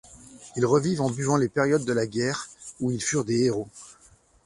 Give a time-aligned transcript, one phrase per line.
[0.55, 2.47] Ils revivent en buvant les périodes de la guerre
[2.79, 3.67] où ils furent des héros.